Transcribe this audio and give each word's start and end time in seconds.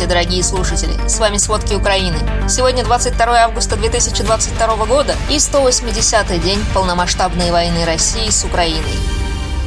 Здравствуйте, 0.00 0.24
дорогие 0.24 0.42
слушатели! 0.42 1.08
С 1.08 1.18
вами 1.18 1.36
«Сводки 1.36 1.74
Украины». 1.74 2.16
Сегодня 2.48 2.82
22 2.82 3.36
августа 3.36 3.76
2022 3.76 4.86
года 4.86 5.14
и 5.28 5.34
180-й 5.34 6.38
день 6.38 6.58
полномасштабной 6.72 7.50
войны 7.50 7.84
России 7.84 8.30
с 8.30 8.42
Украиной. 8.42 8.96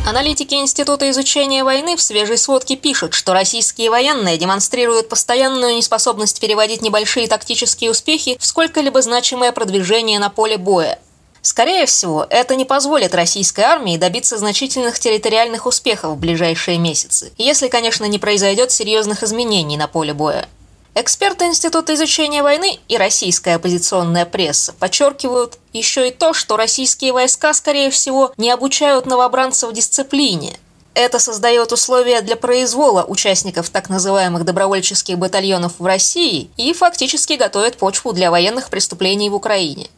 Аналитики 0.07 0.55
Института 0.55 1.07
изучения 1.11 1.63
войны 1.63 1.95
в 1.95 2.01
свежей 2.01 2.39
сводке 2.39 2.75
пишут, 2.75 3.13
что 3.13 3.33
российские 3.33 3.91
военные 3.91 4.39
демонстрируют 4.39 5.07
постоянную 5.07 5.75
неспособность 5.75 6.41
переводить 6.41 6.81
небольшие 6.81 7.27
тактические 7.27 7.91
успехи 7.91 8.35
в 8.39 8.45
сколько-либо 8.47 9.03
значимое 9.03 9.51
продвижение 9.51 10.17
на 10.17 10.31
поле 10.31 10.57
боя. 10.57 10.97
Скорее 11.43 11.85
всего, 11.85 12.25
это 12.29 12.55
не 12.55 12.63
позволит 12.63 13.13
российской 13.13 13.65
армии 13.65 13.97
добиться 13.97 14.37
значительных 14.37 14.97
территориальных 14.97 15.65
успехов 15.65 16.13
в 16.13 16.17
ближайшие 16.17 16.77
месяцы, 16.77 17.33
если, 17.37 17.67
конечно, 17.67 18.05
не 18.05 18.17
произойдет 18.17 18.71
серьезных 18.71 19.23
изменений 19.23 19.75
на 19.75 19.89
поле 19.89 20.13
боя. 20.13 20.47
Эксперты 20.95 21.45
Института 21.45 21.95
изучения 21.95 22.43
войны 22.43 22.79
и 22.87 22.95
российская 22.95 23.55
оппозиционная 23.55 24.25
пресса 24.25 24.73
подчеркивают 24.79 25.57
еще 25.73 26.07
и 26.07 26.11
то, 26.11 26.33
что 26.33 26.55
российские 26.55 27.11
войска, 27.11 27.53
скорее 27.53 27.91
всего, 27.91 28.31
не 28.37 28.49
обучают 28.49 29.05
новобранцев 29.05 29.73
дисциплине. 29.73 30.57
Это 30.93 31.19
создает 31.19 31.73
условия 31.73 32.21
для 32.21 32.37
произвола 32.37 33.03
участников 33.03 33.69
так 33.69 33.89
называемых 33.89 34.45
добровольческих 34.45 35.17
батальонов 35.17 35.73
в 35.77 35.85
России 35.85 36.49
и 36.55 36.71
фактически 36.71 37.33
готовит 37.33 37.75
почву 37.75 38.13
для 38.13 38.31
военных 38.31 38.69
преступлений 38.69 39.29
в 39.29 39.35
Украине. 39.35 39.89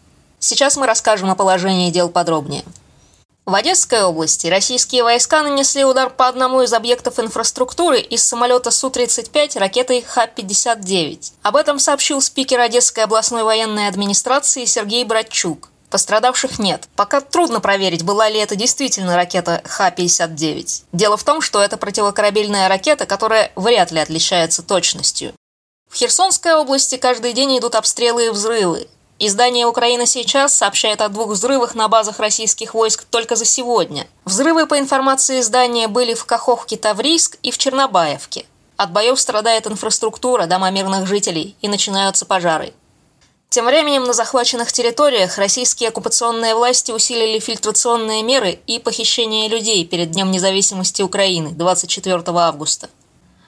Сейчас 0.46 0.78
мы 0.78 0.86
расскажем 0.86 1.32
о 1.32 1.36
положении 1.36 1.90
дел 1.90 2.08
подробнее. 2.08 2.64
В 3.48 3.56
Одесской 3.56 4.04
области 4.04 4.46
российские 4.46 5.04
войска 5.04 5.42
нанесли 5.42 5.84
удар 5.84 6.12
по 6.12 6.28
одному 6.28 6.62
из 6.62 6.72
объектов 6.72 7.20
инфраструктуры 7.20 8.00
из 8.00 8.24
самолета 8.24 8.70
Су-35 8.70 9.58
ракетой 9.58 10.04
Х-59. 10.04 11.32
Об 11.42 11.56
этом 11.56 11.80
сообщил 11.80 12.22
спикер 12.22 12.60
Одесской 12.60 13.06
областной 13.06 13.42
военной 13.42 13.88
администрации 13.88 14.66
Сергей 14.66 15.04
Братчук. 15.04 15.70
Пострадавших 15.90 16.60
нет. 16.60 16.88
Пока 16.96 17.22
трудно 17.22 17.60
проверить, 17.60 18.04
была 18.04 18.30
ли 18.30 18.38
это 18.38 18.56
действительно 18.56 19.16
ракета 19.16 19.64
Х-59. 19.66 20.84
Дело 20.92 21.18
в 21.18 21.24
том, 21.24 21.42
что 21.42 21.60
это 21.60 21.78
противокорабельная 21.78 22.70
ракета, 22.70 23.08
которая 23.08 23.52
вряд 23.56 23.90
ли 23.90 24.00
отличается 24.00 24.62
точностью. 24.62 25.34
В 25.90 25.96
Херсонской 25.96 26.54
области 26.54 26.98
каждый 26.98 27.34
день 27.34 27.58
идут 27.58 27.74
обстрелы 27.74 28.28
и 28.28 28.30
взрывы. 28.30 28.88
Издание 29.18 29.66
«Украина 29.66 30.06
сейчас» 30.06 30.58
сообщает 30.58 31.00
о 31.00 31.08
двух 31.08 31.30
взрывах 31.30 31.74
на 31.74 31.88
базах 31.88 32.20
российских 32.20 32.74
войск 32.74 33.06
только 33.06 33.38
за 33.38 33.46
сегодня. 33.46 34.08
Взрывы, 34.26 34.68
по 34.68 34.78
информации 34.78 35.40
издания, 35.40 35.88
были 35.88 36.14
в 36.14 36.26
Каховке-Таврийск 36.26 37.38
и 37.42 37.52
в 37.52 37.58
Чернобаевке. 37.58 38.46
От 38.76 38.92
боев 38.92 39.18
страдает 39.18 39.68
инфраструктура, 39.68 40.48
дома 40.48 40.70
мирных 40.70 41.08
жителей, 41.08 41.56
и 41.62 41.70
начинаются 41.70 42.26
пожары. 42.26 42.74
Тем 43.48 43.68
временем 43.68 44.04
на 44.04 44.12
захваченных 44.12 44.74
территориях 44.74 45.38
российские 45.38 45.90
оккупационные 45.90 46.54
власти 46.54 46.92
усилили 46.92 47.40
фильтрационные 47.40 48.22
меры 48.22 48.60
и 48.68 48.80
похищение 48.80 49.48
людей 49.48 49.86
перед 49.86 50.12
Днем 50.12 50.30
независимости 50.30 51.02
Украины 51.02 51.52
24 51.52 52.22
августа. 52.26 52.90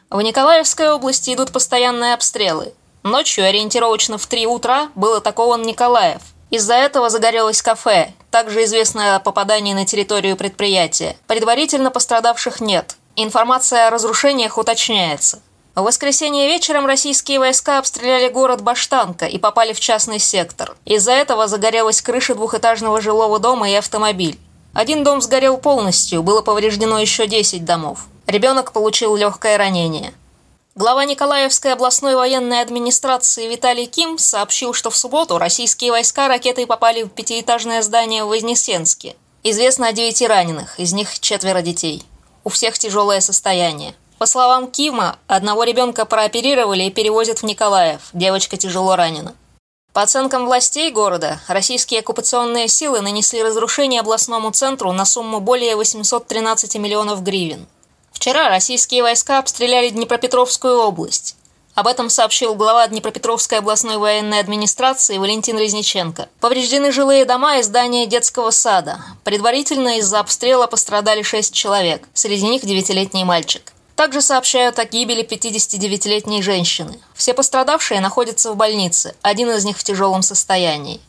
В 0.09 0.21
Николаевской 0.21 0.91
области 0.93 1.33
идут 1.33 1.51
постоянные 1.51 2.13
обстрелы. 2.13 2.73
Ночью, 3.07 3.47
ориентировочно 3.47 4.17
в 4.17 4.27
3 4.27 4.47
утра, 4.47 4.89
был 4.93 5.13
атакован 5.13 5.61
Николаев. 5.61 6.21
Из-за 6.49 6.73
этого 6.73 7.09
загорелось 7.09 7.61
кафе, 7.61 8.11
также 8.31 8.65
известно 8.65 9.15
о 9.15 9.19
попадании 9.21 9.73
на 9.73 9.85
территорию 9.85 10.35
предприятия. 10.35 11.15
Предварительно 11.25 11.89
пострадавших 11.89 12.59
нет. 12.59 12.97
Информация 13.15 13.87
о 13.87 13.91
разрушениях 13.91 14.57
уточняется. 14.57 15.41
В 15.73 15.83
воскресенье 15.83 16.47
вечером 16.47 16.85
российские 16.85 17.39
войска 17.39 17.79
обстреляли 17.79 18.27
город 18.27 18.61
Баштанка 18.61 19.25
и 19.25 19.37
попали 19.37 19.71
в 19.71 19.79
частный 19.79 20.19
сектор. 20.19 20.75
Из-за 20.83 21.13
этого 21.13 21.47
загорелась 21.47 22.01
крыша 22.01 22.35
двухэтажного 22.35 22.99
жилого 22.99 23.39
дома 23.39 23.69
и 23.69 23.75
автомобиль. 23.75 24.37
Один 24.73 25.05
дом 25.05 25.21
сгорел 25.21 25.57
полностью, 25.57 26.23
было 26.23 26.41
повреждено 26.41 26.99
еще 26.99 27.25
10 27.25 27.63
домов. 27.63 28.07
Ребенок 28.25 28.73
получил 28.73 29.15
легкое 29.15 29.57
ранение. 29.57 30.13
Глава 30.77 31.05
Николаевской 31.05 31.73
областной 31.73 32.13
военной 32.13 32.61
администрации 32.61 33.47
Виталий 33.47 33.87
Ким 33.87 34.19
сообщил, 34.19 34.73
что 34.73 34.91
в 34.91 34.95
субботу 34.95 35.39
российские 35.39 35.89
войска 35.89 36.27
ракетой 36.27 36.67
попали 36.67 37.01
в 37.01 37.09
пятиэтажное 37.09 37.81
здание 37.81 38.23
в 38.23 38.27
Вознесенске. 38.27 39.15
Известно 39.41 39.87
о 39.87 39.91
девяти 39.91 40.27
раненых, 40.27 40.79
из 40.79 40.93
них 40.93 41.19
четверо 41.19 41.63
детей. 41.63 42.05
У 42.43 42.49
всех 42.49 42.77
тяжелое 42.77 43.21
состояние. 43.21 43.95
По 44.19 44.27
словам 44.27 44.69
Кима, 44.69 45.17
одного 45.25 45.63
ребенка 45.63 46.05
прооперировали 46.05 46.83
и 46.83 46.91
перевозят 46.91 47.39
в 47.39 47.43
Николаев, 47.43 48.09
девочка 48.13 48.55
тяжело 48.55 48.95
ранена. 48.95 49.33
По 49.93 50.03
оценкам 50.03 50.45
властей 50.45 50.91
города, 50.91 51.39
российские 51.47 52.01
оккупационные 52.01 52.67
силы 52.67 53.01
нанесли 53.01 53.41
разрушение 53.41 54.01
областному 54.01 54.51
центру 54.51 54.91
на 54.91 55.05
сумму 55.05 55.39
более 55.39 55.75
813 55.75 56.75
миллионов 56.75 57.23
гривен. 57.23 57.65
Вчера 58.17 58.49
российские 58.49 59.03
войска 59.03 59.37
обстреляли 59.37 59.89
Днепропетровскую 59.89 60.79
область. 60.79 61.35
Об 61.75 61.85
этом 61.85 62.09
сообщил 62.09 62.55
глава 62.55 62.87
Днепропетровской 62.87 63.59
областной 63.59 63.97
военной 63.97 64.39
администрации 64.39 65.19
Валентин 65.19 65.59
Резниченко. 65.59 66.27
Повреждены 66.39 66.91
жилые 66.91 67.25
дома 67.25 67.59
и 67.59 67.61
здания 67.61 68.07
детского 68.07 68.49
сада. 68.49 68.97
Предварительно 69.23 69.99
из-за 69.99 70.19
обстрела 70.19 70.65
пострадали 70.65 71.21
шесть 71.21 71.53
человек, 71.53 72.09
среди 72.15 72.47
них 72.47 72.65
девятилетний 72.65 73.23
мальчик. 73.23 73.71
Также 73.95 74.21
сообщают 74.21 74.79
о 74.79 74.85
гибели 74.85 75.23
59-летней 75.23 76.41
женщины. 76.41 76.99
Все 77.13 77.35
пострадавшие 77.35 78.01
находятся 78.01 78.51
в 78.51 78.55
больнице, 78.55 79.15
один 79.21 79.51
из 79.51 79.63
них 79.63 79.77
в 79.77 79.83
тяжелом 79.83 80.23
состоянии. 80.23 81.01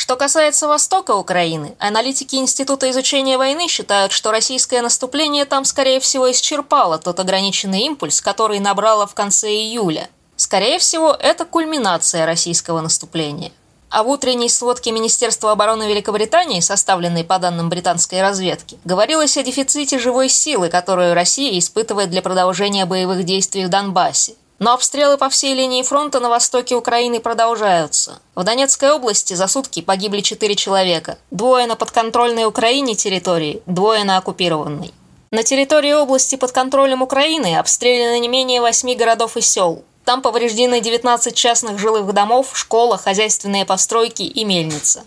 Что 0.00 0.16
касается 0.16 0.66
востока 0.66 1.14
Украины, 1.14 1.74
аналитики 1.78 2.36
Института 2.36 2.90
изучения 2.90 3.36
войны 3.36 3.68
считают, 3.68 4.12
что 4.12 4.30
российское 4.30 4.80
наступление 4.80 5.44
там, 5.44 5.66
скорее 5.66 6.00
всего, 6.00 6.30
исчерпало 6.30 6.96
тот 6.96 7.20
ограниченный 7.20 7.82
импульс, 7.82 8.22
который 8.22 8.60
набрало 8.60 9.06
в 9.06 9.12
конце 9.12 9.50
июля. 9.50 10.08
Скорее 10.36 10.78
всего, 10.78 11.12
это 11.12 11.44
кульминация 11.44 12.24
российского 12.24 12.80
наступления. 12.80 13.52
А 13.90 14.02
в 14.02 14.08
утренней 14.08 14.48
сводке 14.48 14.90
Министерства 14.90 15.52
обороны 15.52 15.86
Великобритании, 15.86 16.60
составленной 16.60 17.22
по 17.22 17.38
данным 17.38 17.68
британской 17.68 18.22
разведки, 18.22 18.78
говорилось 18.86 19.36
о 19.36 19.42
дефиците 19.42 19.98
живой 19.98 20.30
силы, 20.30 20.70
которую 20.70 21.12
Россия 21.12 21.58
испытывает 21.58 22.08
для 22.08 22.22
продолжения 22.22 22.86
боевых 22.86 23.24
действий 23.24 23.66
в 23.66 23.68
Донбассе. 23.68 24.32
Но 24.60 24.74
обстрелы 24.74 25.16
по 25.16 25.30
всей 25.30 25.54
линии 25.54 25.82
фронта 25.82 26.20
на 26.20 26.28
востоке 26.28 26.74
Украины 26.76 27.18
продолжаются. 27.18 28.20
В 28.34 28.44
Донецкой 28.44 28.92
области 28.92 29.32
за 29.32 29.46
сутки 29.46 29.80
погибли 29.80 30.20
4 30.20 30.54
человека. 30.54 31.16
Двое 31.30 31.66
на 31.66 31.76
подконтрольной 31.76 32.44
Украине 32.44 32.94
территории, 32.94 33.62
двое 33.64 34.04
на 34.04 34.18
оккупированной. 34.18 34.92
На 35.30 35.42
территории 35.44 35.94
области 35.94 36.36
под 36.36 36.52
контролем 36.52 37.00
Украины 37.00 37.56
обстреляны 37.56 38.18
не 38.18 38.28
менее 38.28 38.60
8 38.60 38.94
городов 38.96 39.38
и 39.38 39.40
сел. 39.40 39.82
Там 40.04 40.20
повреждены 40.20 40.82
19 40.82 41.34
частных 41.34 41.78
жилых 41.78 42.12
домов, 42.12 42.50
школа, 42.52 42.98
хозяйственные 42.98 43.64
постройки 43.64 44.24
и 44.24 44.44
мельница. 44.44 45.04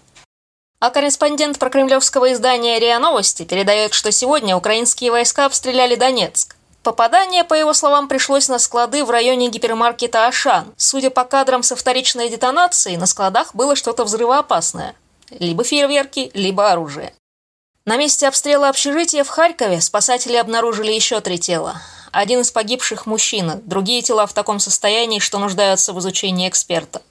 А 0.79 0.89
корреспондент 0.89 1.59
прокремлевского 1.59 2.33
издания 2.33 2.79
РИА 2.79 2.97
Новости 2.97 3.43
передает, 3.43 3.93
что 3.93 4.11
сегодня 4.11 4.57
украинские 4.57 5.11
войска 5.11 5.45
обстреляли 5.45 5.95
Донецк. 5.95 6.52
Попадание, 6.83 7.45
по 7.45 7.53
его 7.53 7.73
словам, 7.73 8.09
пришлось 8.09 8.49
на 8.49 8.59
склады 8.59 9.05
в 9.05 9.09
районе 9.09 9.47
гипермаркета 9.47 10.27
«Ашан». 10.27 10.73
Судя 10.75 11.11
по 11.11 11.23
кадрам 11.23 11.63
со 11.63 11.77
вторичной 11.77 12.29
детонацией, 12.29 12.97
на 12.97 13.05
складах 13.05 13.55
было 13.55 13.77
что-то 13.77 14.03
взрывоопасное. 14.03 14.93
Либо 15.29 15.63
фейерверки, 15.63 16.29
либо 16.33 16.71
оружие. 16.71 17.13
На 17.85 17.95
месте 17.95 18.27
обстрела 18.27 18.67
общежития 18.67 19.23
в 19.23 19.29
Харькове 19.29 19.79
спасатели 19.79 20.35
обнаружили 20.35 20.91
еще 20.91 21.21
три 21.21 21.39
тела. 21.39 21.81
Один 22.11 22.41
из 22.41 22.51
погибших– 22.51 23.05
мужчина, 23.05 23.61
другие 23.63 24.01
тела 24.01 24.27
в 24.27 24.33
таком 24.33 24.59
состоянии, 24.59 25.19
что 25.19 25.39
нуждаются 25.39 25.93
в 25.93 25.99
изучении 25.99 26.49
эксперта. 26.49 27.01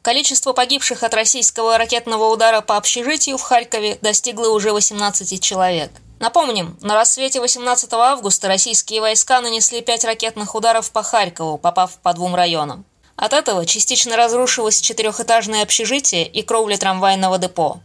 Количество 0.00 0.54
погибших 0.54 1.02
от 1.02 1.12
российского 1.12 1.76
ракетного 1.76 2.28
удара 2.28 2.62
по 2.62 2.78
общежитию 2.78 3.36
в 3.36 3.42
Харькове 3.42 3.98
достигло 4.00 4.48
уже 4.48 4.72
18 4.72 5.42
человек– 5.42 5.90
Напомним, 6.20 6.76
на 6.80 6.94
рассвете 6.94 7.40
18 7.40 7.92
августа 7.92 8.48
российские 8.48 9.00
войска 9.00 9.40
нанесли 9.40 9.80
пять 9.80 10.04
ракетных 10.04 10.54
ударов 10.54 10.90
по 10.90 11.02
Харькову, 11.02 11.58
попав 11.58 11.98
по 11.98 12.12
двум 12.12 12.34
районам. 12.34 12.84
От 13.14 13.32
этого 13.32 13.66
частично 13.66 14.16
разрушилось 14.16 14.80
четырехэтажное 14.80 15.62
общежитие 15.62 16.26
и 16.26 16.42
кровля 16.42 16.76
трамвайного 16.76 17.38
депо. 17.38 17.80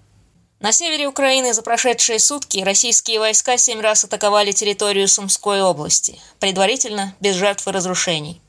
На 0.59 0.71
севере 0.71 1.07
Украины 1.07 1.53
за 1.53 1.61
прошедшие 1.61 2.19
сутки 2.19 2.59
российские 2.59 3.19
войска 3.19 3.57
семь 3.57 3.81
раз 3.81 4.05
атаковали 4.05 4.51
территорию 4.51 5.07
Сумской 5.07 5.61
области, 5.61 6.19
предварительно 6.39 7.15
без 7.19 7.35
жертв 7.35 7.67
и 7.67 7.71
разрушений. 7.71 8.42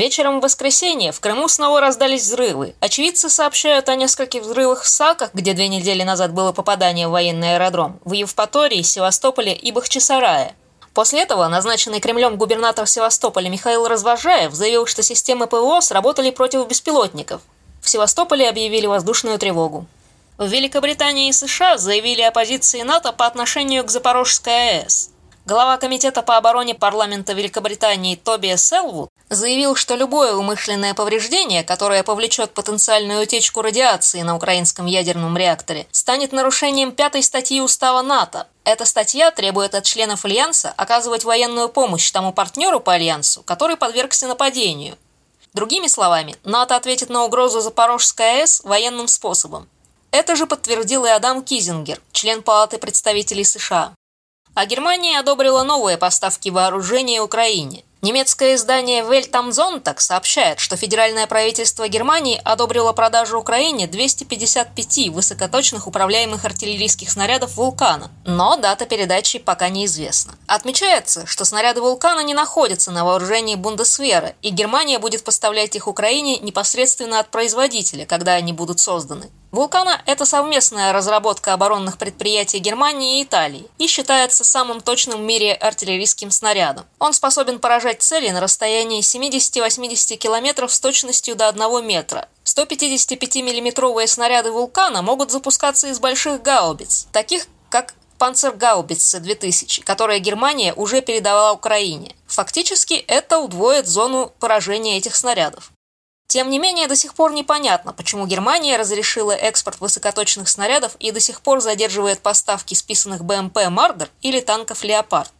Вечером 0.00 0.40
в 0.40 0.42
воскресенье 0.42 1.12
в 1.12 1.20
Крыму 1.20 1.46
снова 1.46 1.82
раздались 1.82 2.22
взрывы. 2.22 2.74
Очевидцы 2.80 3.28
сообщают 3.28 3.86
о 3.90 3.96
нескольких 3.96 4.40
взрывах 4.44 4.84
в 4.84 4.88
Саках, 4.88 5.28
где 5.34 5.52
две 5.52 5.68
недели 5.68 6.02
назад 6.04 6.32
было 6.32 6.52
попадание 6.52 7.06
в 7.06 7.10
военный 7.10 7.56
аэродром, 7.56 8.00
в 8.06 8.14
Евпатории, 8.14 8.80
Севастополе 8.80 9.52
и 9.52 9.70
Бахчисарае. 9.72 10.54
После 10.94 11.20
этого 11.20 11.46
назначенный 11.48 12.00
Кремлем 12.00 12.36
губернатор 12.36 12.86
Севастополя 12.86 13.50
Михаил 13.50 13.86
Развожаев 13.88 14.54
заявил, 14.54 14.86
что 14.86 15.02
системы 15.02 15.46
ПВО 15.46 15.80
сработали 15.80 16.30
против 16.30 16.66
беспилотников. 16.66 17.42
В 17.82 17.90
Севастополе 17.90 18.48
объявили 18.48 18.86
воздушную 18.86 19.38
тревогу. 19.38 19.84
В 20.38 20.46
Великобритании 20.46 21.28
и 21.28 21.32
США 21.34 21.76
заявили 21.76 22.22
о 22.22 22.30
позиции 22.30 22.80
НАТО 22.80 23.12
по 23.12 23.26
отношению 23.26 23.84
к 23.84 23.90
Запорожской 23.90 24.80
АЭС. 24.80 25.10
Глава 25.50 25.78
Комитета 25.78 26.22
по 26.22 26.36
обороне 26.36 26.76
парламента 26.76 27.32
Великобритании 27.32 28.14
Тобиас 28.14 28.68
Селвуд 28.68 29.10
заявил, 29.30 29.74
что 29.74 29.96
любое 29.96 30.36
умышленное 30.36 30.94
повреждение, 30.94 31.64
которое 31.64 32.04
повлечет 32.04 32.52
потенциальную 32.52 33.22
утечку 33.22 33.60
радиации 33.60 34.22
на 34.22 34.36
украинском 34.36 34.86
ядерном 34.86 35.36
реакторе, 35.36 35.88
станет 35.90 36.30
нарушением 36.30 36.92
пятой 36.92 37.24
статьи 37.24 37.60
Устава 37.60 38.00
НАТО. 38.00 38.46
Эта 38.62 38.84
статья 38.84 39.32
требует 39.32 39.74
от 39.74 39.82
членов 39.82 40.24
Альянса 40.24 40.72
оказывать 40.76 41.24
военную 41.24 41.68
помощь 41.68 42.08
тому 42.12 42.32
партнеру 42.32 42.78
по 42.78 42.92
Альянсу, 42.92 43.42
который 43.42 43.76
подвергся 43.76 44.28
нападению. 44.28 44.96
Другими 45.52 45.88
словами, 45.88 46.36
НАТО 46.44 46.76
ответит 46.76 47.10
на 47.10 47.24
угрозу 47.24 47.60
Запорожской 47.60 48.42
АЭС 48.42 48.60
военным 48.62 49.08
способом. 49.08 49.68
Это 50.12 50.36
же 50.36 50.46
подтвердил 50.46 51.06
и 51.06 51.08
Адам 51.08 51.42
Кизингер, 51.42 52.00
член 52.12 52.40
Палаты 52.40 52.78
представителей 52.78 53.42
США. 53.42 53.94
А 54.54 54.66
Германия 54.66 55.18
одобрила 55.18 55.62
новые 55.62 55.96
поставки 55.96 56.48
вооружения 56.48 57.22
Украине. 57.22 57.84
Немецкое 58.02 58.54
издание 58.54 59.02
Welt 59.02 59.30
am 59.32 59.50
Sonntag 59.50 60.00
сообщает, 60.00 60.58
что 60.58 60.74
федеральное 60.74 61.26
правительство 61.26 61.86
Германии 61.86 62.40
одобрило 62.42 62.94
продажу 62.94 63.38
Украине 63.38 63.86
255 63.86 65.10
высокоточных 65.10 65.86
управляемых 65.86 66.46
артиллерийских 66.46 67.10
снарядов 67.10 67.56
«Вулкана», 67.56 68.10
но 68.24 68.56
дата 68.56 68.86
передачи 68.86 69.38
пока 69.38 69.68
неизвестна. 69.68 70.34
Отмечается, 70.46 71.26
что 71.26 71.44
снаряды 71.44 71.82
«Вулкана» 71.82 72.20
не 72.20 72.32
находятся 72.32 72.90
на 72.90 73.04
вооружении 73.04 73.54
Бундесвера, 73.54 74.32
и 74.40 74.48
Германия 74.48 74.98
будет 74.98 75.22
поставлять 75.22 75.76
их 75.76 75.86
Украине 75.86 76.38
непосредственно 76.38 77.20
от 77.20 77.30
производителя, 77.30 78.06
когда 78.06 78.32
они 78.32 78.54
будут 78.54 78.80
созданы. 78.80 79.30
«Вулкана»— 79.52 80.00
это 80.06 80.24
совместная 80.24 80.92
разработка 80.92 81.52
оборонных 81.52 81.98
предприятий 81.98 82.58
Германии 82.58 83.18
и 83.18 83.24
Италии 83.24 83.66
и 83.78 83.88
считается 83.88 84.44
самым 84.44 84.80
точным 84.80 85.18
в 85.18 85.22
мире 85.22 85.54
артиллерийским 85.54 86.30
снарядом. 86.30 86.86
Он 87.00 87.12
способен 87.12 87.58
поражать 87.58 88.00
цели 88.00 88.30
на 88.30 88.40
расстоянии 88.40 89.00
70-80 89.00 90.16
км 90.16 90.68
с 90.68 90.80
точностью 90.80 91.34
до 91.34 91.48
1 91.48 91.84
метра. 91.84 92.28
155 92.44 93.36
миллиметровые 93.36 94.06
снаряды 94.06 94.52
«Вулкана» 94.52 95.02
могут 95.02 95.32
запускаться 95.32 95.88
из 95.88 95.98
больших 95.98 96.42
гаубиц, 96.42 97.08
таких 97.12 97.46
как 97.70 97.94
Панцергаубицы 98.18 99.18
2000, 99.18 99.80
которые 99.80 100.20
Германия 100.20 100.74
уже 100.74 101.00
передавала 101.00 101.54
Украине. 101.54 102.14
Фактически 102.26 102.92
это 102.92 103.38
удвоит 103.38 103.86
зону 103.86 104.30
поражения 104.38 104.98
этих 104.98 105.16
снарядов. 105.16 105.72
Тем 106.30 106.48
не 106.48 106.60
менее, 106.60 106.86
до 106.86 106.94
сих 106.94 107.14
пор 107.14 107.32
непонятно, 107.32 107.92
почему 107.92 108.24
Германия 108.24 108.76
разрешила 108.76 109.32
экспорт 109.32 109.80
высокоточных 109.80 110.48
снарядов 110.48 110.94
и 111.00 111.10
до 111.10 111.18
сих 111.18 111.40
пор 111.40 111.60
задерживает 111.60 112.20
поставки 112.20 112.74
списанных 112.74 113.24
БМП 113.24 113.68
«Мардер» 113.68 114.08
или 114.22 114.38
танков 114.38 114.84
«Леопард». 114.84 115.32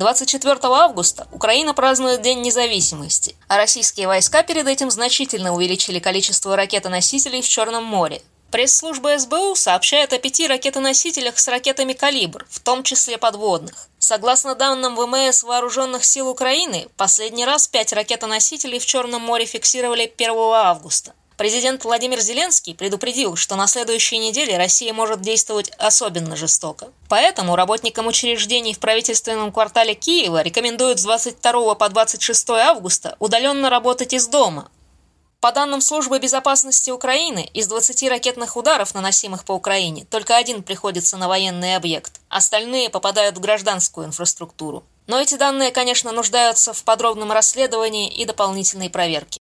24 0.00 0.58
августа 0.64 1.28
Украина 1.30 1.72
празднует 1.72 2.20
День 2.20 2.40
независимости, 2.40 3.36
а 3.46 3.58
российские 3.58 4.08
войска 4.08 4.42
перед 4.42 4.66
этим 4.66 4.90
значительно 4.90 5.54
увеличили 5.54 6.00
количество 6.00 6.56
ракетоносителей 6.56 7.40
в 7.40 7.48
Черном 7.48 7.84
море. 7.84 8.22
Пресс-служба 8.50 9.18
СБУ 9.18 9.56
сообщает 9.56 10.12
о 10.12 10.18
пяти 10.18 10.46
ракетоносителях 10.46 11.38
с 11.38 11.48
ракетами 11.48 11.94
«Калибр», 11.94 12.46
в 12.48 12.60
том 12.60 12.84
числе 12.84 13.18
подводных. 13.18 13.88
Согласно 13.98 14.54
данным 14.54 14.94
ВМС 14.94 15.42
Вооруженных 15.42 16.04
сил 16.04 16.28
Украины, 16.28 16.86
последний 16.96 17.44
раз 17.44 17.66
пять 17.66 17.92
ракетоносителей 17.92 18.78
в 18.78 18.86
Черном 18.86 19.22
море 19.22 19.46
фиксировали 19.46 20.10
1 20.16 20.30
августа. 20.30 21.12
Президент 21.36 21.84
Владимир 21.84 22.20
Зеленский 22.20 22.74
предупредил, 22.74 23.36
что 23.36 23.56
на 23.56 23.66
следующей 23.66 24.16
неделе 24.16 24.56
Россия 24.56 24.94
может 24.94 25.20
действовать 25.20 25.70
особенно 25.76 26.34
жестоко. 26.34 26.88
Поэтому 27.10 27.56
работникам 27.56 28.06
учреждений 28.06 28.72
в 28.72 28.78
правительственном 28.78 29.52
квартале 29.52 29.94
Киева 29.94 30.40
рекомендуют 30.40 30.98
с 30.98 31.02
22 31.02 31.74
по 31.74 31.88
26 31.90 32.50
августа 32.50 33.16
удаленно 33.18 33.68
работать 33.68 34.14
из 34.14 34.28
дома, 34.28 34.70
по 35.46 35.52
данным 35.52 35.80
Службы 35.80 36.18
безопасности 36.18 36.90
Украины, 36.90 37.48
из 37.54 37.68
20 37.68 38.08
ракетных 38.08 38.56
ударов, 38.56 38.94
наносимых 38.94 39.44
по 39.44 39.52
Украине, 39.52 40.04
только 40.10 40.36
один 40.36 40.64
приходится 40.64 41.16
на 41.16 41.28
военный 41.28 41.76
объект. 41.76 42.20
Остальные 42.28 42.90
попадают 42.90 43.36
в 43.36 43.40
гражданскую 43.40 44.08
инфраструктуру. 44.08 44.82
Но 45.06 45.20
эти 45.20 45.36
данные, 45.36 45.70
конечно, 45.70 46.10
нуждаются 46.10 46.72
в 46.72 46.82
подробном 46.82 47.30
расследовании 47.30 48.12
и 48.12 48.24
дополнительной 48.24 48.90
проверке. 48.90 49.38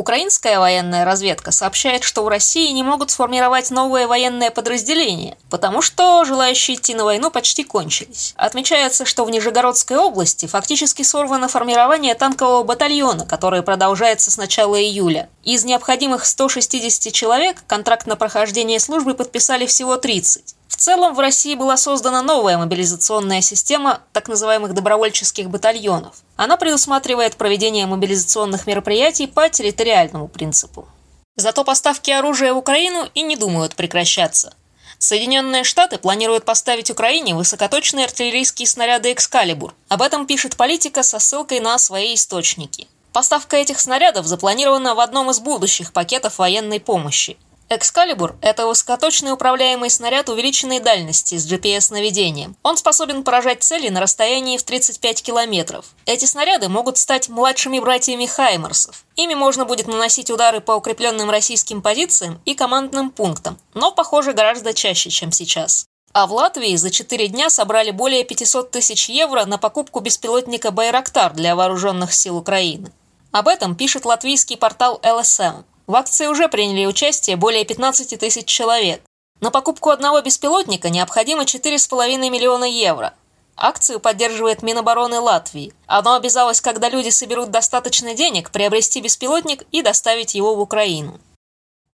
Украинская 0.00 0.58
военная 0.58 1.04
разведка 1.04 1.50
сообщает, 1.50 2.04
что 2.04 2.24
в 2.24 2.28
России 2.28 2.70
не 2.70 2.82
могут 2.82 3.10
сформировать 3.10 3.70
новое 3.70 4.06
военное 4.06 4.50
подразделение, 4.50 5.36
потому 5.50 5.82
что 5.82 6.24
желающие 6.24 6.78
идти 6.78 6.94
на 6.94 7.04
войну 7.04 7.30
почти 7.30 7.64
кончились. 7.64 8.32
Отмечается, 8.36 9.04
что 9.04 9.26
в 9.26 9.30
Нижегородской 9.30 9.98
области 9.98 10.46
фактически 10.46 11.02
сорвано 11.02 11.48
формирование 11.48 12.14
танкового 12.14 12.62
батальона, 12.62 13.26
которое 13.26 13.60
продолжается 13.60 14.30
с 14.30 14.38
начала 14.38 14.80
июля. 14.80 15.28
Из 15.44 15.66
необходимых 15.66 16.24
160 16.24 17.12
человек 17.12 17.58
контракт 17.66 18.06
на 18.06 18.16
прохождение 18.16 18.80
службы 18.80 19.12
подписали 19.12 19.66
всего 19.66 19.98
30. 19.98 20.54
В 20.70 20.76
целом 20.76 21.14
в 21.14 21.18
России 21.18 21.56
была 21.56 21.76
создана 21.76 22.22
новая 22.22 22.56
мобилизационная 22.56 23.40
система 23.42 24.02
так 24.12 24.28
называемых 24.28 24.72
добровольческих 24.72 25.50
батальонов. 25.50 26.22
Она 26.36 26.56
предусматривает 26.56 27.36
проведение 27.36 27.86
мобилизационных 27.86 28.66
мероприятий 28.68 29.26
по 29.26 29.48
территориальному 29.48 30.28
принципу. 30.28 30.88
Зато 31.36 31.64
поставки 31.64 32.12
оружия 32.12 32.54
в 32.54 32.56
Украину 32.58 33.08
и 33.14 33.22
не 33.22 33.36
думают 33.36 33.74
прекращаться. 33.74 34.54
Соединенные 34.98 35.64
Штаты 35.64 35.98
планируют 35.98 36.44
поставить 36.44 36.90
Украине 36.90 37.34
высокоточные 37.34 38.04
артиллерийские 38.04 38.68
снаряды 38.68 39.12
«Экскалибур». 39.12 39.74
Об 39.88 40.02
этом 40.02 40.24
пишет 40.24 40.56
политика 40.56 41.02
со 41.02 41.18
ссылкой 41.18 41.60
на 41.60 41.78
свои 41.78 42.14
источники. 42.14 42.86
Поставка 43.12 43.56
этих 43.56 43.80
снарядов 43.80 44.26
запланирована 44.26 44.94
в 44.94 45.00
одном 45.00 45.30
из 45.30 45.40
будущих 45.40 45.92
пакетов 45.92 46.38
военной 46.38 46.78
помощи– 46.78 47.36
Экскалибур– 47.72 48.34
это 48.40 48.66
высокоточный 48.66 49.30
управляемый 49.30 49.90
снаряд 49.90 50.28
увеличенной 50.28 50.80
дальности 50.80 51.38
с 51.38 51.46
GPS-наведением. 51.46 52.56
Он 52.64 52.76
способен 52.76 53.22
поражать 53.22 53.62
цели 53.62 53.88
на 53.90 54.00
расстоянии 54.00 54.58
в 54.58 54.64
35 54.64 55.22
километров. 55.22 55.84
Эти 56.04 56.24
снаряды 56.24 56.68
могут 56.68 56.98
стать 56.98 57.28
младшими 57.28 57.78
братьями 57.78 58.26
Хаймерсов. 58.26 59.04
Ими 59.14 59.34
можно 59.34 59.66
будет 59.66 59.86
наносить 59.86 60.32
удары 60.32 60.60
по 60.60 60.72
укрепленным 60.72 61.30
российским 61.30 61.80
позициям 61.80 62.40
и 62.44 62.56
командным 62.56 63.12
пунктам, 63.12 63.56
но, 63.74 63.92
похоже, 63.92 64.32
гораздо 64.32 64.74
чаще, 64.74 65.10
чем 65.10 65.30
сейчас. 65.30 65.86
А 66.12 66.26
в 66.26 66.32
Латвии 66.32 66.74
за 66.74 66.90
4 66.90 67.28
дня 67.28 67.50
собрали 67.50 67.92
более 67.92 68.24
500 68.24 68.72
тысяч 68.72 69.08
евро 69.08 69.44
на 69.44 69.58
покупку 69.58 70.00
беспилотника 70.00 70.72
«Байрактар» 70.72 71.34
для 71.34 71.54
вооруженных 71.54 72.12
сил 72.14 72.36
Украины. 72.36 72.90
Об 73.30 73.46
этом 73.46 73.76
пишет 73.76 74.04
латвийский 74.04 74.56
портал 74.56 74.98
LSM. 75.04 75.62
В 75.90 75.96
акции 75.96 76.28
уже 76.28 76.48
приняли 76.48 76.86
участие 76.86 77.34
более 77.34 77.64
15 77.64 78.16
тысяч 78.16 78.46
человек. 78.46 79.02
На 79.40 79.50
покупку 79.50 79.90
одного 79.90 80.20
беспилотника 80.20 80.88
необходимо 80.88 81.42
4,5 81.42 82.30
миллиона 82.30 82.62
евро. 82.62 83.12
Акцию 83.56 83.98
поддерживает 83.98 84.62
Минобороны 84.62 85.18
Латвии. 85.18 85.72
Оно 85.88 86.14
обязалось, 86.14 86.60
когда 86.60 86.88
люди 86.88 87.08
соберут 87.08 87.50
достаточно 87.50 88.14
денег, 88.14 88.52
приобрести 88.52 89.00
беспилотник 89.00 89.64
и 89.72 89.82
доставить 89.82 90.36
его 90.36 90.54
в 90.54 90.60
Украину. 90.60 91.18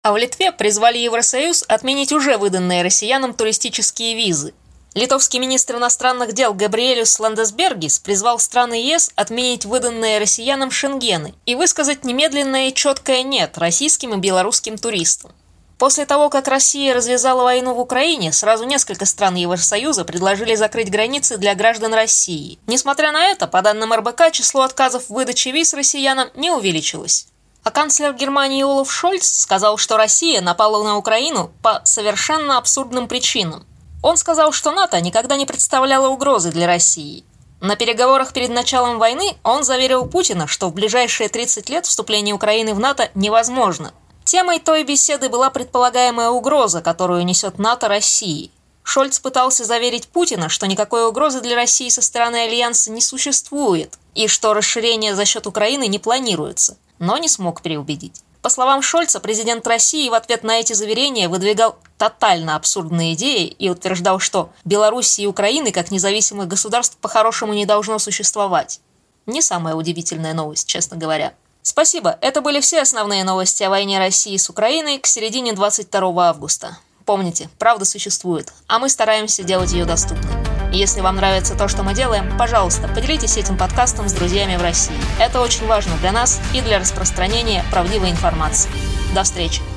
А 0.01 0.11
в 0.11 0.17
Литве 0.17 0.51
призвали 0.51 0.97
Евросоюз 0.97 1.63
отменить 1.65 2.11
уже 2.11 2.37
выданные 2.37 2.83
россиянам 2.83 3.33
туристические 3.33 4.15
визы– 4.15 4.53
Литовский 4.95 5.39
министр 5.39 5.75
иностранных 5.75 6.31
дел 6.31 6.53
Габриэлюс 6.53 7.19
Ландесбергис 7.19 7.99
призвал 7.99 8.39
страны 8.39 8.75
ЕС 8.75 9.11
отменить 9.15 9.65
выданные 9.65 10.19
россиянам 10.19 10.71
шенгены 10.71 11.33
и 11.45 11.55
высказать 11.55 12.05
немедленное 12.05 12.69
и 12.69 12.73
четкое 12.73 13.23
«нет» 13.23 13.57
российским 13.57 14.13
и 14.13 14.17
белорусским 14.17 14.77
туристам. 14.77 15.33
После 15.77 16.05
того, 16.05 16.29
как 16.29 16.47
Россия 16.47 16.93
развязала 16.93 17.43
войну 17.43 17.73
в 17.73 17.79
Украине, 17.81 18.31
сразу 18.31 18.63
несколько 18.63 19.05
стран 19.05 19.35
Евросоюза 19.35 20.05
предложили 20.05 20.55
закрыть 20.55 20.89
границы 20.89 21.35
для 21.35 21.55
граждан 21.55 21.93
России. 21.93 22.57
Несмотря 22.65 23.11
на 23.11 23.25
это, 23.25 23.47
по 23.47 23.61
данным 23.61 23.93
РБК, 23.93 24.31
число 24.31 24.61
отказов 24.61 25.07
в 25.07 25.13
выдаче 25.13 25.51
виз 25.51 25.73
россиянам 25.73 26.29
не 26.35 26.51
увеличилось. 26.51 27.27
А 27.63 27.71
канцлер 27.71 28.13
Германии 28.13 28.63
Олаф 28.63 28.89
Шольц 28.89 29.27
сказал, 29.27 29.75
что 29.75 29.97
Россия 29.97 30.39
напала 30.39 30.81
на 30.85 30.95
Украину 30.95 31.51
по 31.61 31.81
совершенно 31.83 32.57
абсурдным 32.57 33.09
причинам. 33.09 33.65
Он 34.05 34.17
сказал, 34.17 34.51
что 34.51 34.69
НАТО 34.69 35.01
никогда 35.01 35.35
не 35.35 35.47
представляло 35.47 36.09
угрозы 36.09 36.51
для 36.51 36.67
России. 36.67 37.23
На 37.59 37.75
переговорах 37.75 38.33
перед 38.33 38.51
началом 38.51 38.99
войны 38.99 39.35
он 39.41 39.63
заверил 39.63 40.05
Путина, 40.05 40.45
что 40.45 40.69
в 40.69 40.75
ближайшие 40.75 41.27
30 41.27 41.69
лет 41.71 41.87
вступление 41.87 42.35
Украины 42.35 42.75
в 42.75 42.79
НАТО 42.79 43.09
невозможно. 43.15 43.93
Темой 44.23 44.59
той 44.59 44.83
беседы 44.83 45.27
была 45.27 45.49
предполагаемая 45.49 46.29
угроза, 46.29 46.83
которую 46.83 47.25
несет 47.25 47.57
НАТО 47.57 47.87
России. 47.87 48.51
Шольц 48.83 49.17
пытался 49.17 49.65
заверить 49.65 50.07
Путина, 50.07 50.49
что 50.49 50.67
никакой 50.67 51.07
угрозы 51.07 51.41
для 51.41 51.55
России 51.55 51.89
со 51.89 52.03
стороны 52.03 52.43
Альянса 52.43 52.91
не 52.91 53.01
существует 53.01 53.97
и 54.13 54.27
что 54.27 54.53
расширение 54.53 55.15
за 55.15 55.25
счет 55.25 55.47
Украины 55.47 55.87
не 55.87 55.97
планируется, 55.97 56.77
но 56.99 57.17
не 57.17 57.27
смог 57.27 57.63
переубедить. 57.63 58.21
По 58.43 58.49
словам 58.49 58.83
Шольца, 58.83 59.19
президент 59.19 59.65
России 59.65 60.07
в 60.09 60.13
ответ 60.13 60.43
на 60.43 60.59
эти 60.59 60.73
заверения 60.73 61.27
выдвигал 61.27 61.79
тотально 61.97 62.55
абсурдные 62.55 63.13
идеи 63.13 63.45
и 63.45 63.69
утверждал, 63.69 64.19
что 64.19 64.51
Белоруссии 64.63 65.23
и 65.23 65.27
Украины 65.27 65.71
как 65.71 65.91
независимых 65.91 66.47
государств 66.47 66.97
по-хорошему 66.97 67.53
не 67.53 67.65
должно 67.65 67.99
существовать. 67.99 68.79
Не 69.25 69.41
самая 69.41 69.75
удивительная 69.75 70.33
новость, 70.33 70.67
честно 70.67 70.97
говоря. 70.97 71.33
Спасибо, 71.61 72.17
это 72.21 72.41
были 72.41 72.59
все 72.59 72.81
основные 72.81 73.23
новости 73.23 73.63
о 73.63 73.71
войне 73.71 73.97
России 73.97 74.37
с 74.37 74.49
Украиной 74.49 74.99
к 74.99 75.07
середине 75.07 75.53
22 75.53 76.29
августа. 76.29 76.77
Помните, 77.05 77.49
правда 77.57 77.85
существует, 77.85 78.53
а 78.67 78.77
мы 78.77 78.89
стараемся 78.89 79.43
делать 79.43 79.71
ее 79.71 79.85
доступной. 79.85 80.31
Если 80.71 81.01
вам 81.01 81.15
нравится 81.15 81.55
то, 81.55 81.67
что 81.67 81.83
мы 81.83 81.93
делаем, 81.93 82.37
пожалуйста, 82.37 82.87
поделитесь 82.87 83.37
этим 83.37 83.57
подкастом 83.57 84.09
с 84.09 84.13
друзьями 84.13 84.57
в 84.57 84.61
России. 84.61 84.95
Это 85.19 85.41
очень 85.41 85.65
важно 85.67 85.95
для 85.97 86.11
нас 86.11 86.39
и 86.53 86.61
для 86.61 86.79
распространения 86.79 87.63
правдивой 87.71 88.11
информации. 88.11 88.69
До 89.13 89.23
встречи! 89.23 89.74